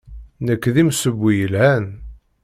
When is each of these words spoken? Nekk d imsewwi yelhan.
Nekk 0.45 0.63
d 0.73 0.75
imsewwi 0.81 1.31
yelhan. 1.39 1.85